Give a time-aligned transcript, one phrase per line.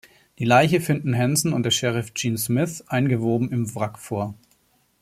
[0.39, 4.33] Die Leiche finden Hansen und der Sheriff Gene Smith eingewoben im Wrack vor.